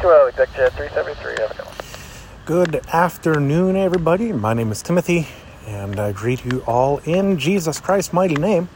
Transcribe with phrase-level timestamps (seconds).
[0.00, 1.74] 320, exec jet 373, have a good one.
[2.46, 4.32] Good afternoon, everybody.
[4.32, 5.28] My name is Timothy,
[5.66, 8.70] and I greet you all in Jesus Christ's mighty name.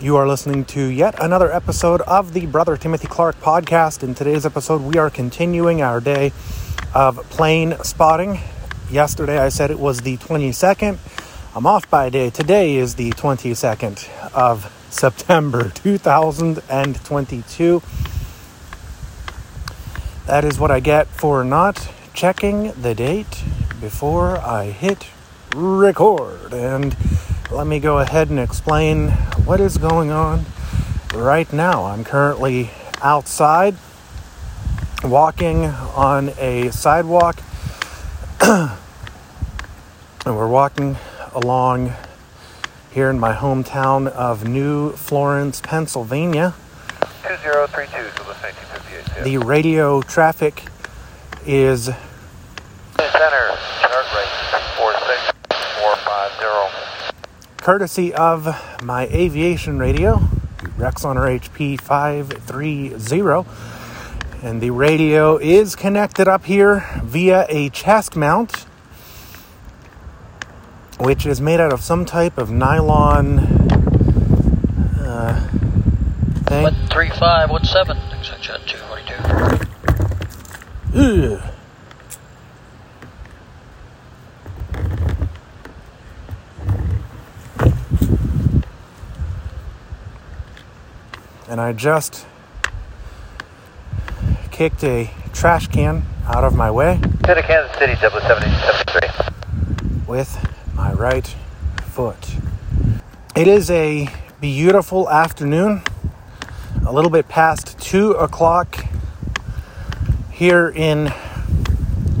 [0.00, 4.02] You are listening to yet another episode of the Brother Timothy Clark podcast.
[4.02, 6.32] In today's episode, we are continuing our day
[6.94, 8.40] of plane spotting.
[8.90, 10.98] Yesterday, I said it was the 22nd.
[11.56, 12.28] I'm off by a day.
[12.28, 17.82] Today is the 22nd of September 2022.
[20.26, 23.42] That is what I get for not checking the date
[23.78, 25.06] before I hit
[25.54, 26.54] record.
[26.54, 26.96] And
[27.50, 29.10] let me go ahead and explain
[29.44, 30.46] what is going on
[31.14, 31.84] right now.
[31.84, 32.70] I'm currently
[33.02, 33.76] outside
[35.04, 37.36] walking on a sidewalk,
[38.40, 38.70] and
[40.24, 40.96] we're walking
[41.34, 41.92] along
[42.90, 46.54] here in my hometown of New Florence, Pennsylvania.
[47.22, 48.73] 2032, so let's say
[49.14, 49.24] 258.
[49.24, 50.64] The radio traffic
[51.46, 51.96] is Center,
[53.80, 54.28] chart rate
[54.76, 57.14] 46450.
[57.58, 58.46] courtesy of
[58.82, 60.16] my aviation radio,
[60.76, 63.44] Rexoner HP 530.
[64.42, 68.66] And the radio is connected up here via a chest mount,
[70.98, 73.38] which is made out of some type of nylon
[75.00, 75.48] uh,
[76.46, 76.64] thing.
[76.90, 78.93] 13517, exec jet 242.
[81.04, 81.38] Ugh.
[91.46, 92.26] And I just
[94.50, 100.06] kicked a trash can out of my way To the Kansas City, 7073.
[100.08, 100.34] with
[100.74, 101.26] my right
[101.84, 102.36] foot.
[103.36, 104.08] It is a
[104.40, 105.82] beautiful afternoon,
[106.84, 108.83] a little bit past two o'clock
[110.44, 111.10] here in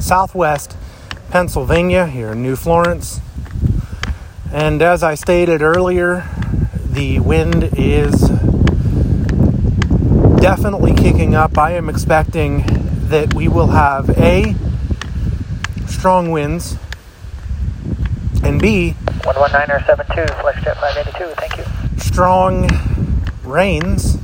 [0.00, 0.74] southwest
[1.28, 3.20] Pennsylvania, here in New Florence.
[4.50, 6.26] And as I stated earlier,
[6.74, 8.30] the wind is
[10.40, 11.58] definitely kicking up.
[11.58, 12.64] I am expecting
[13.10, 14.54] that we will have A,
[15.86, 16.78] strong winds,
[18.42, 18.94] and B,
[19.24, 21.98] 11972, FlexJet 582, thank you.
[22.00, 22.66] strong
[23.44, 24.16] rains.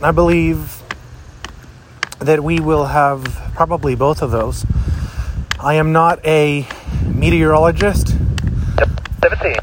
[0.00, 0.75] I believe
[2.18, 4.64] that we will have probably both of those.
[5.60, 6.66] I am not a
[7.04, 8.14] meteorologist
[9.22, 9.54] 17.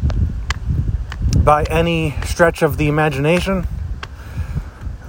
[1.43, 3.67] by any stretch of the imagination.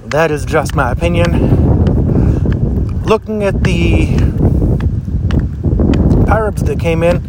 [0.05, 1.63] That is just my opinion.
[3.03, 4.15] Looking at the
[6.25, 7.21] PIREPs that came in,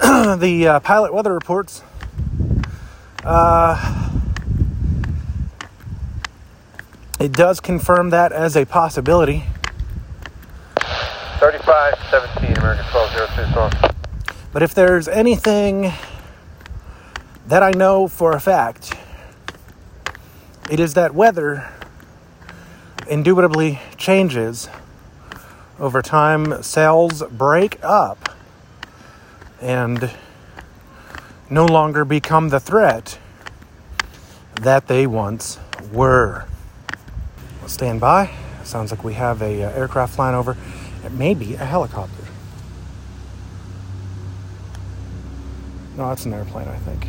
[0.38, 1.82] the uh, pilot weather reports,
[3.24, 4.09] uh,
[7.20, 9.44] it does confirm that as a possibility.
[11.38, 13.70] 3517, American 1202 storm.
[14.52, 15.92] But if there's anything
[17.46, 18.94] that I know for a fact,
[20.70, 21.68] it is that weather
[23.06, 24.68] indubitably changes
[25.78, 26.62] over time.
[26.62, 28.34] Cells break up
[29.60, 30.10] and
[31.50, 33.18] no longer become the threat
[34.54, 35.58] that they once
[35.92, 36.46] were.
[37.70, 38.28] Stand by.
[38.64, 40.56] Sounds like we have a uh, aircraft flying over.
[41.04, 42.24] It may be a helicopter.
[45.96, 47.06] No, that's an airplane, I think.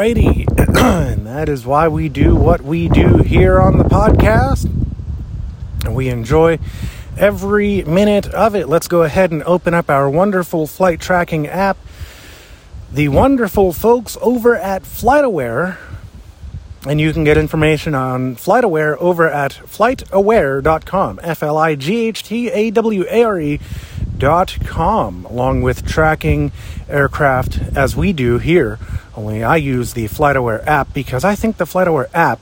[0.00, 0.48] Alrighty.
[1.12, 4.64] and that is why we do what we do here on the podcast.
[5.84, 6.58] And we enjoy
[7.18, 8.66] every minute of it.
[8.66, 11.76] Let's go ahead and open up our wonderful flight tracking app.
[12.90, 15.76] The wonderful folks over at FlightAware
[16.86, 21.20] And you can get information on FlightAware over at flightaware.com.
[21.22, 23.60] F L I G H T A W A R E
[24.16, 26.52] dot com, along with tracking
[26.88, 28.78] aircraft as we do here.
[29.20, 32.40] Only I use the FlightAware app because I think the FlightAware app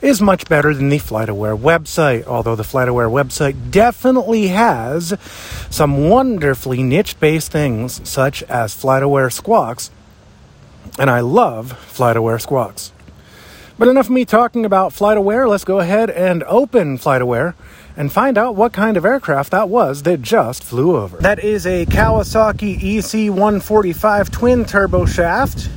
[0.00, 5.12] is much better than the FlightAware website, although the FlightAware website definitely has
[5.70, 9.90] some wonderfully niche based things such as FlightAware squawks.
[11.00, 12.92] And I love FlightAware squawks.
[13.76, 15.48] But enough of me talking about FlightAware.
[15.48, 17.54] Let's go ahead and open FlightAware
[17.96, 21.16] and find out what kind of aircraft that was that just flew over.
[21.16, 25.68] That is a Kawasaki EC 145 twin turbo shaft.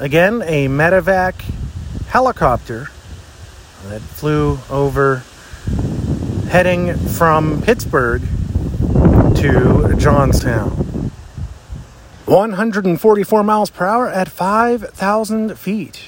[0.00, 1.34] Again, a medevac
[2.06, 2.88] helicopter
[3.88, 5.22] that flew over
[6.48, 8.22] heading from Pittsburgh
[9.36, 10.70] to Johnstown.
[12.24, 16.04] 144 miles per hour at 5,000 feet.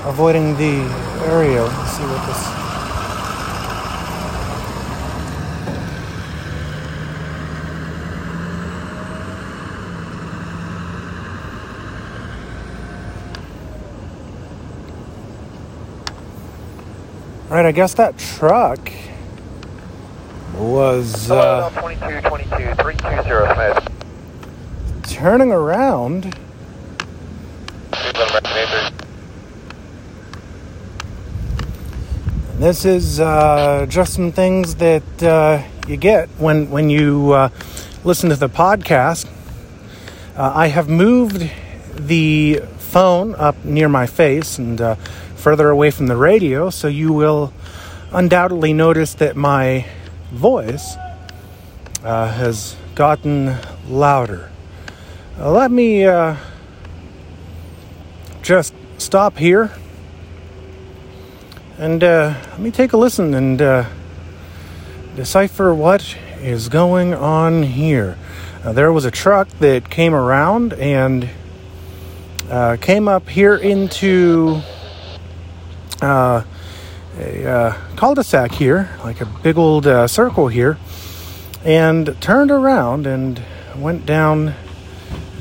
[0.06, 0.82] avoiding the
[1.26, 1.64] area.
[1.64, 2.58] Let's see what this.
[17.50, 18.92] All right, I guess that truck
[20.58, 23.24] was uh, 22, 22, 320
[23.54, 25.14] Smith.
[25.14, 26.36] turning around.
[32.68, 37.50] This is uh, just some things that uh, you get when when you uh,
[38.04, 39.26] listen to the podcast.
[40.36, 41.50] Uh, I have moved
[41.96, 44.96] the phone up near my face and uh,
[45.38, 47.54] further away from the radio, so you will
[48.12, 49.86] undoubtedly notice that my
[50.34, 50.98] voice
[52.04, 53.56] uh, has gotten
[53.88, 54.52] louder.
[55.40, 56.04] Let me
[58.42, 59.72] just stop here
[61.78, 63.86] and uh, let me take a listen and uh,
[65.16, 68.18] decipher what is going on here.
[68.64, 71.30] Uh, there was a truck that came around and
[72.50, 74.60] uh, came up here into
[76.02, 76.44] uh,
[77.20, 80.78] a uh, cul-de-sac here, like a big old circle here,
[81.64, 83.42] and turned around and
[83.76, 84.56] went down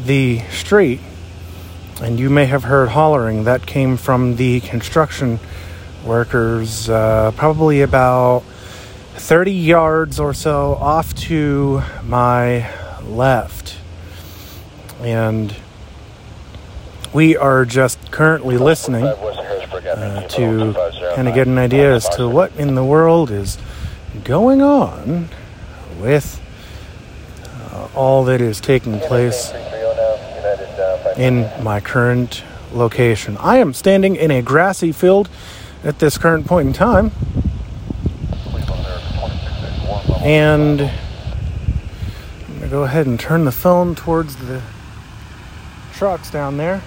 [0.04, 1.00] the street.
[2.02, 5.38] And you may have heard hollering that came from the construction
[6.06, 8.42] workers, uh, probably about
[9.16, 12.70] 30 yards or so off to my
[13.02, 13.76] left.
[15.00, 15.54] And
[17.12, 20.74] we are just currently listening uh, to
[21.14, 23.58] kind of get an idea as to what in the world is
[24.24, 25.28] going on
[26.00, 26.40] with
[27.72, 29.52] uh, all that is taking place
[31.16, 33.36] in my current location.
[33.38, 35.28] I am standing in a grassy field
[35.86, 37.12] at this current point in time.
[40.24, 44.60] And I'm going to go ahead and turn the phone towards the
[45.92, 46.82] trucks down there.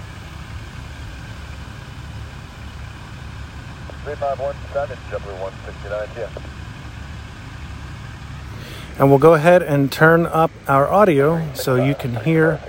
[8.99, 12.59] And we'll go ahead and turn up our audio so you can hear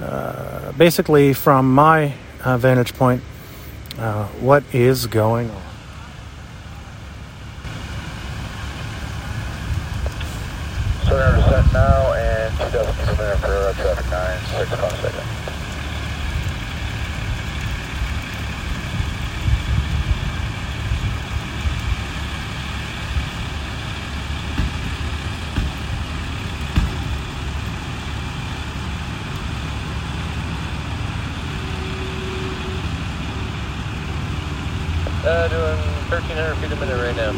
[0.00, 3.20] uh, basically from my uh, vantage point
[3.98, 5.62] uh, what is going on.
[11.04, 15.25] Surrender descent now and 2000 per minute uh, traffic 9, 6 o'clock second.
[35.26, 37.32] 1,500 feet a minute right now.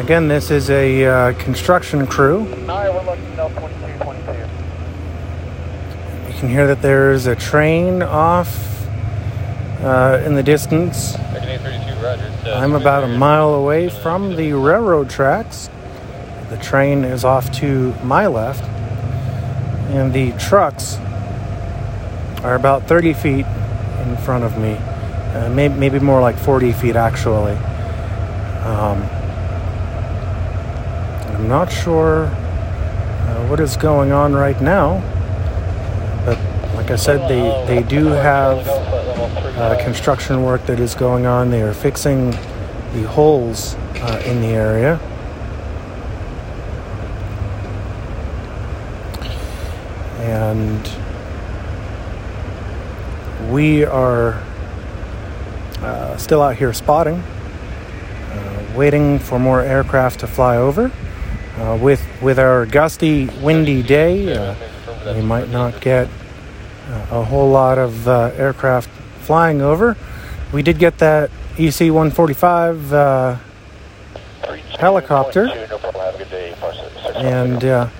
[0.00, 2.40] Again, this is a uh, construction crew.
[2.40, 4.32] Alright, we're looking at 22, 22.
[6.32, 8.86] You can hear that there's a train off
[9.82, 11.12] uh, in the distance.
[11.12, 12.32] Second 832, roger.
[12.50, 15.68] I'm about a mile away from the railroad tracks.
[16.48, 18.64] The train is off to my left,
[19.90, 20.96] and the trucks
[22.42, 23.44] are about 30 feet
[24.08, 24.72] in front of me.
[24.72, 27.56] Uh, maybe, maybe more like 40 feet, actually.
[28.64, 29.02] Um,
[31.34, 35.00] I'm not sure uh, what is going on right now,
[36.24, 36.38] but
[36.74, 41.50] like I said, they, they do have uh, construction work that is going on.
[41.50, 42.30] They are fixing
[42.92, 44.98] the holes uh, in the area.
[50.20, 50.97] And
[53.48, 54.34] we are
[55.80, 60.92] uh, still out here spotting, uh, waiting for more aircraft to fly over.
[61.56, 64.54] Uh, with with our gusty, windy day, uh,
[65.14, 66.06] we might not get
[66.88, 68.88] uh, a whole lot of uh, aircraft
[69.22, 69.96] flying over.
[70.52, 73.36] We did get that EC 145 uh,
[74.78, 75.48] helicopter.
[77.16, 77.90] And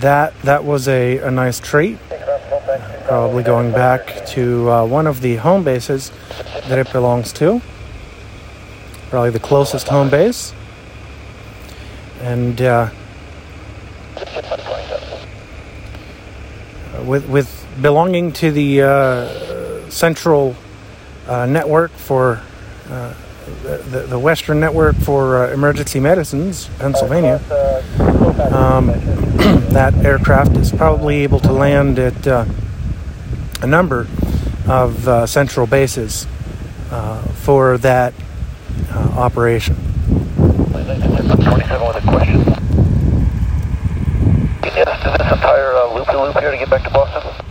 [0.00, 1.98] that that was a, a nice treat.
[3.06, 6.12] Probably going back to uh, one of the home bases
[6.68, 7.62] that it belongs to.
[9.08, 10.52] Probably the closest home base.
[12.20, 12.90] And uh,
[17.04, 20.56] with with belonging to the uh, central
[21.26, 22.42] uh, network for
[22.90, 23.14] uh,
[23.62, 27.40] the, the Western Network for uh, Emergency Medicines, Pennsylvania,
[28.52, 28.86] um,
[29.72, 32.44] that aircraft is probably able to land at uh,
[33.62, 34.06] a number
[34.66, 36.26] of uh, central bases
[36.90, 38.14] uh, for that
[38.90, 39.76] uh, operation.
[40.72, 42.44] 27 with question.
[44.62, 47.47] Can you do this entire uh, loop loop here to get back to Boston?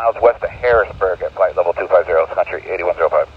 [0.00, 3.28] Miles west of Harrisburg at flight level two five zero, country eighty-one zero five.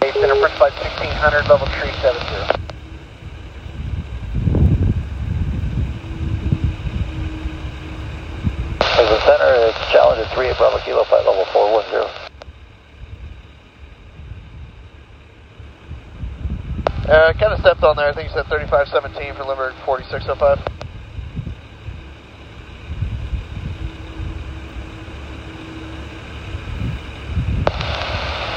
[0.00, 2.60] Center front flight 1600, level 370.
[8.98, 12.10] As the center is Challenger 38 Bravo Kilo, flight level 410.
[17.08, 18.08] Uh, kind of stepped on there.
[18.08, 20.80] I think you said 3517 for Limerick 4605.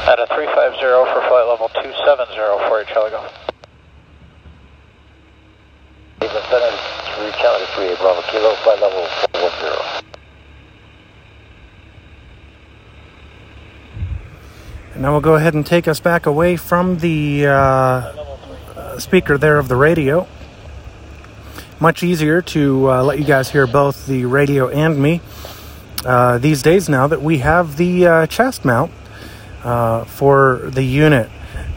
[0.06, 0.84] At a 350
[1.16, 3.32] for flight level 270 for your Charlie Golf.
[6.22, 10.04] Even center to reach out at 38 Bravo Kilo, flight level 410.
[14.93, 19.38] And now we'll go ahead and take us back away from the uh, uh, speaker
[19.38, 20.26] there of the radio.
[21.78, 25.20] Much easier to uh, let you guys hear both the radio and me
[26.06, 28.94] uh, these days now that we have the uh, chest mount
[29.66, 31.30] uh, for the unit.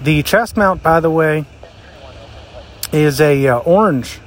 [0.05, 1.47] The chest mount, by the way,
[2.93, 4.21] is a orange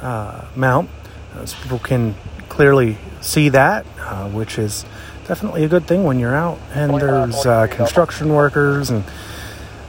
[0.00, 0.88] mount,
[1.34, 2.14] as people can
[2.48, 3.84] clearly see that,
[4.32, 4.86] which is
[5.26, 9.04] definitely a good thing when you're out and there's uh, construction workers and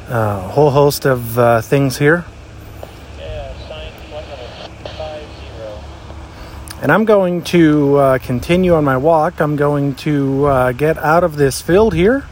[0.10, 2.26] uh, a whole host of uh, things here.
[6.80, 9.42] And I'm going to uh, continue on my walk.
[9.42, 12.26] I'm going to uh, get out of this field here,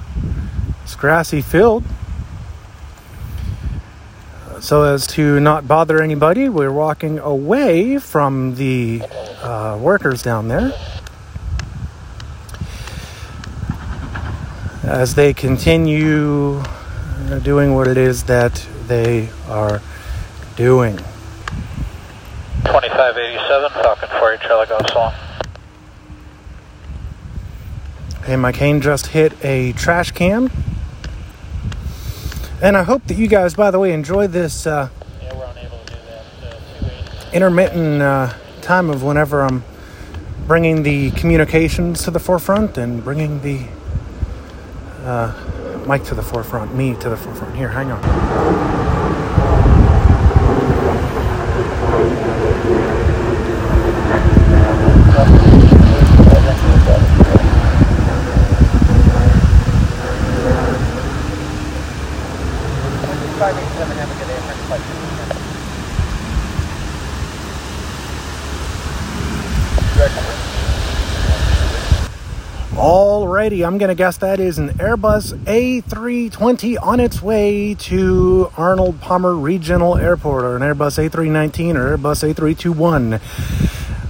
[0.83, 1.83] this grassy field,
[4.59, 6.47] so as to not bother anybody.
[6.47, 9.01] We're walking away from the
[9.41, 10.73] uh, workers down there.
[14.85, 19.81] As they continue uh, doing what it is that they are
[20.55, 20.97] doing.
[22.65, 25.13] 2587, Falcon 4 Charlie Golf.
[28.25, 30.51] Hey, my cane just hit a trash can.
[32.61, 34.89] And I hope that you guys, by the way, enjoy this uh,
[35.21, 36.83] Yeah, we're unable to do that.
[36.83, 39.63] Uh, intermittent uh, time of whenever I'm
[40.45, 43.65] bringing the communications to the forefront and bringing the
[45.05, 47.55] uh, mic to the forefront, me to the forefront.
[47.55, 48.84] Here, hang on.
[73.35, 79.35] Alrighty, I'm gonna guess that is an Airbus A320 on its way to Arnold Palmer
[79.35, 83.19] Regional Airport, or an Airbus A319 or Airbus A321.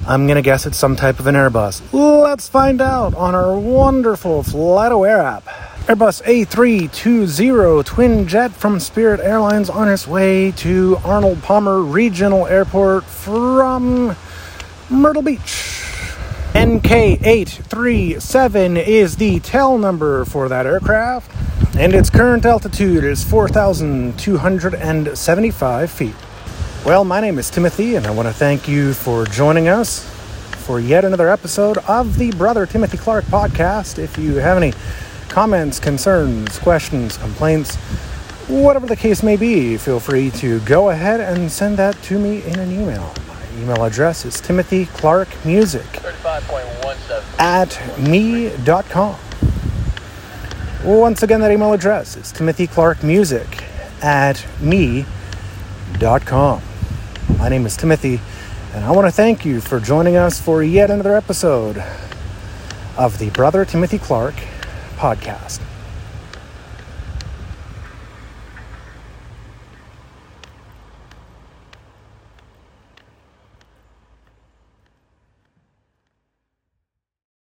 [0.08, 1.82] I'm gonna guess it's some type of an Airbus.
[1.91, 5.46] Let's find out on our wonderful FlightAware app.
[5.88, 13.05] Airbus A320 twin jet from Spirit Airlines on its way to Arnold Palmer Regional Airport
[13.05, 14.15] from
[14.91, 15.65] Myrtle Beach.
[16.56, 21.30] NK837 is the tail number for that aircraft,
[21.77, 26.16] and its current altitude is 4,275 feet.
[26.86, 30.10] Well, my name is Timothy, and I want to thank you for joining us
[30.66, 34.00] for yet another episode of the Brother Timothy Clark podcast.
[34.00, 34.72] If you have any
[35.27, 37.75] comments, concerns, questions, complaints,
[38.48, 42.44] whatever the case may be, feel free to go ahead and send that to me
[42.44, 43.14] in an email.
[43.27, 46.15] My email address is Timothy Clark Music 35.17.
[47.40, 49.16] at me.com.
[50.83, 53.64] Once again, that email address is Timothy Clark Music
[54.01, 55.05] at me.com.
[57.38, 58.20] My name is Timothy,
[58.74, 61.83] and I want to thank you for joining us for yet another episode
[62.98, 64.35] of the Brother Timothy Clark
[64.96, 65.59] podcast.